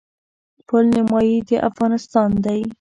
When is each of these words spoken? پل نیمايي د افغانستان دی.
پل 0.67 0.83
نیمايي 0.93 1.35
د 1.47 1.49
افغانستان 1.69 2.29
دی. 2.45 2.61